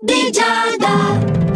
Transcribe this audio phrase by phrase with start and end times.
[0.00, 1.47] di Giada.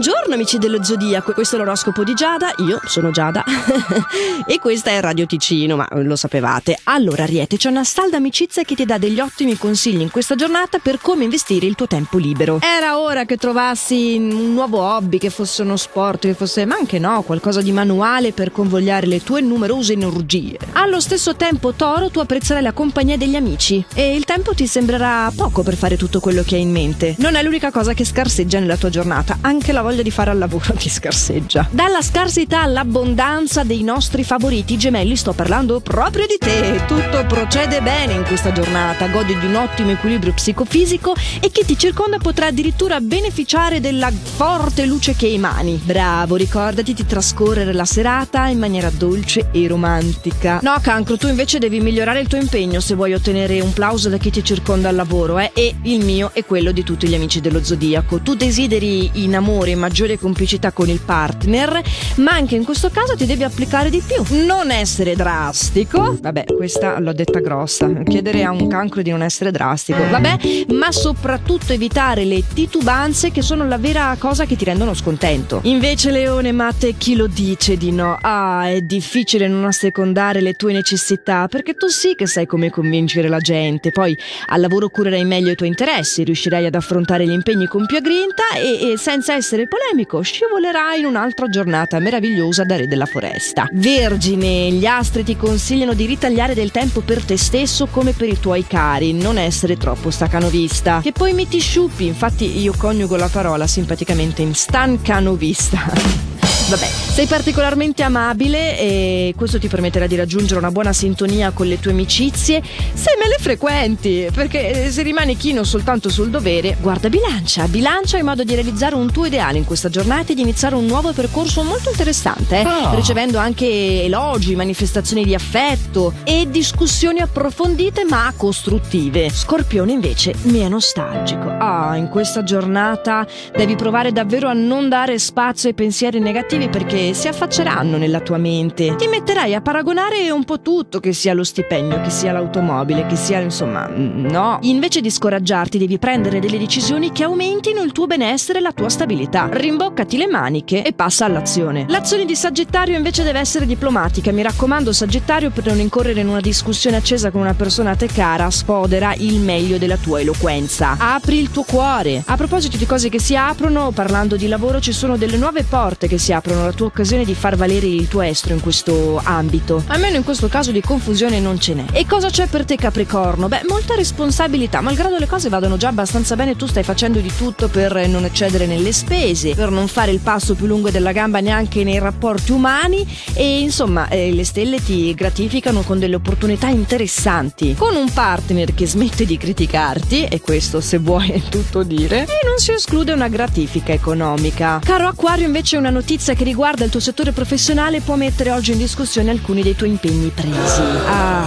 [0.00, 3.44] Buongiorno amici dello Zodiaco, questo è l'oroscopo di Giada, io sono Giada
[4.48, 6.78] e questa è Radio Ticino, ma lo sapevate.
[6.84, 10.78] Allora Ariete, c'è una salda amicizia che ti dà degli ottimi consigli in questa giornata
[10.78, 12.60] per come investire il tuo tempo libero.
[12.62, 16.98] Era ora che trovassi un nuovo hobby, che fosse uno sport, che fosse, ma anche
[16.98, 20.56] no, qualcosa di manuale per convogliare le tue numerose energie.
[20.72, 25.30] Allo stesso tempo Toro, tu apprezzerai la compagnia degli amici e il tempo ti sembrerà
[25.36, 27.16] poco per fare tutto quello che hai in mente.
[27.18, 30.38] Non è l'unica cosa che scarseggia nella tua giornata, anche la voglia di fare al
[30.38, 31.68] lavoro ti scarseggia.
[31.70, 36.82] Dalla scarsità all'abbondanza dei nostri favoriti gemelli sto parlando proprio di te.
[36.86, 41.76] Tutto procede bene in questa giornata, godi di un ottimo equilibrio psicofisico e chi ti
[41.76, 45.80] circonda potrà addirittura beneficiare della forte luce che emani.
[45.82, 50.60] Bravo, ricordati di trascorrere la serata in maniera dolce e romantica.
[50.62, 54.18] No, cancro, tu invece devi migliorare il tuo impegno se vuoi ottenere un plauso da
[54.18, 55.50] chi ti circonda al lavoro, eh?
[55.52, 58.20] E il mio è quello di tutti gli amici dello zodiaco.
[58.20, 61.82] Tu desideri in amore maggiore complicità con il partner,
[62.16, 64.22] ma anche in questo caso ti devi applicare di più.
[64.44, 66.16] Non essere drastico.
[66.20, 67.90] Vabbè, questa l'ho detta grossa.
[68.04, 69.98] Chiedere a un cancro di non essere drastico.
[70.08, 75.60] Vabbè, ma soprattutto evitare le titubanze che sono la vera cosa che ti rendono scontento.
[75.64, 78.18] Invece, Leone, ma te chi lo dice di no?
[78.20, 83.28] Ah, è difficile non assecondare le tue necessità, perché tu sì che sai come convincere
[83.28, 83.90] la gente.
[83.90, 84.16] Poi
[84.48, 88.42] al lavoro curerai meglio i tuoi interessi, riuscirai ad affrontare gli impegni con più aggrinta
[88.56, 93.68] e, e senza essere polemico scivolerai in un'altra giornata meravigliosa da re della foresta.
[93.70, 98.40] Vergine, gli astri ti consigliano di ritagliare del tempo per te stesso come per i
[98.40, 101.00] tuoi cari, non essere troppo stacanovista.
[101.00, 106.29] Che poi mi ti sciuppi, infatti io coniugo la parola simpaticamente in stancanovista.
[106.70, 111.80] Vabbè, sei particolarmente amabile e questo ti permetterà di raggiungere una buona sintonia con le
[111.80, 112.62] tue amicizie
[112.92, 118.18] se me le frequenti, perché eh, se rimani chino soltanto sul dovere, guarda bilancia, bilancia
[118.18, 121.12] in modo di realizzare un tuo ideale in questa giornata e di iniziare un nuovo
[121.12, 122.64] percorso molto interessante, eh?
[122.64, 122.94] oh.
[122.94, 129.28] ricevendo anche elogi, manifestazioni di affetto e discussioni approfondite ma costruttive.
[129.28, 131.48] Scorpione invece mi è nostalgico.
[131.48, 136.68] Ah, in questa giornata devi provare davvero a non dare spazio ai pensieri negativi motivi
[136.68, 138.94] perché si affacceranno nella tua mente.
[138.96, 143.16] Ti metterai a paragonare un po' tutto, che sia lo stipendio, che sia l'automobile, che
[143.16, 144.58] sia insomma, no.
[144.62, 148.88] Invece di scoraggiarti devi prendere delle decisioni che aumentino il tuo benessere e la tua
[148.88, 149.48] stabilità.
[149.50, 151.86] Rimboccati le maniche e passa all'azione.
[151.88, 154.32] L'azione di Sagittario invece deve essere diplomatica.
[154.32, 158.06] Mi raccomando Sagittario per non incorrere in una discussione accesa con una persona a te
[158.06, 160.96] cara, sfodera il meglio della tua eloquenza.
[160.98, 162.22] Apri il tuo cuore.
[162.26, 166.08] A proposito di cose che si aprono, parlando di lavoro ci sono delle nuove porte
[166.08, 169.20] che si aprono aprono la tua occasione di far valere il tuo estro in questo
[169.22, 169.82] ambito.
[169.86, 171.84] Almeno in questo caso di confusione non ce n'è.
[171.92, 173.48] E cosa c'è per te Capricorno?
[173.48, 177.68] Beh, molta responsabilità, malgrado le cose vadano già abbastanza bene, tu stai facendo di tutto
[177.68, 181.84] per non eccedere nelle spese, per non fare il passo più lungo della gamba neanche
[181.84, 187.74] nei rapporti umani e insomma eh, le stelle ti gratificano con delle opportunità interessanti.
[187.74, 192.46] Con un partner che smette di criticarti, e questo se vuoi è tutto dire, e
[192.46, 194.80] non si esclude una gratifica economica.
[194.82, 198.72] Caro Acquario invece una notizia che che riguarda il tuo settore professionale può mettere oggi
[198.72, 200.80] in discussione alcuni dei tuoi impegni presi.
[201.06, 201.39] Ah,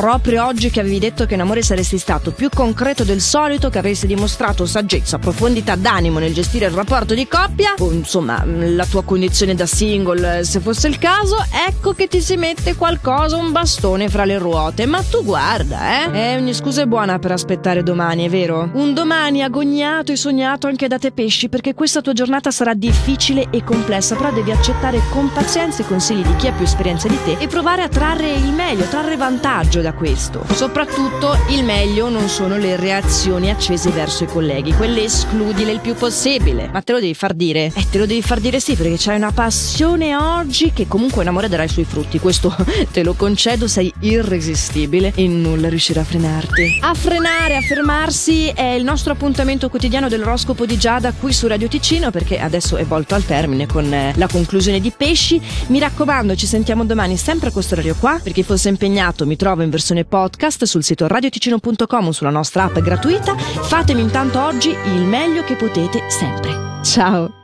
[0.00, 3.76] proprio oggi che avevi detto che in amore saresti stato più concreto del solito, che
[3.76, 9.04] avresti dimostrato saggezza, profondità d'animo nel gestire il rapporto di coppia, o insomma la tua
[9.04, 11.36] condizione da single se fosse il caso,
[11.68, 14.86] ecco che ti si mette qualcosa, un bastone fra le ruote.
[14.86, 16.18] Ma tu guarda, eh?
[16.18, 18.70] Eh, ogni scusa è buona per aspettare domani, è vero?
[18.72, 23.48] Un domani agognato e sognato anche da te pesci, perché questa tua giornata sarà difficile
[23.50, 27.18] e complessa, però devi accettare con pazienza i consigli di chi ha più esperienza di
[27.22, 30.44] te e provare a trarre il meglio, trarre vantaggio da questo.
[30.52, 35.94] Soprattutto il meglio non sono le reazioni accese verso i colleghi, quelle escludile il più
[35.94, 36.68] possibile.
[36.72, 37.72] Ma te lo devi far dire?
[37.74, 41.28] Eh, te lo devi far dire sì, perché c'hai una passione oggi che comunque in
[41.28, 42.18] amore darai sui frutti.
[42.18, 42.54] Questo
[42.92, 46.78] te lo concedo, sei irresistibile e nulla riuscirà a frenarti.
[46.82, 51.68] A frenare, a fermarsi è il nostro appuntamento quotidiano dell'oroscopo di Giada qui su Radio
[51.68, 55.40] Ticino perché adesso è volto al termine con eh, la conclusione di Pesci.
[55.66, 58.20] Mi raccomando, ci sentiamo domani sempre a questo orario qua.
[58.22, 62.64] Per chi fosse impegnato, mi trovo in versione podcast sul sito radioticino.com o sulla nostra
[62.64, 63.36] app gratuita.
[63.36, 66.82] Fatemi intanto oggi il meglio che potete sempre.
[66.82, 67.39] Ciao!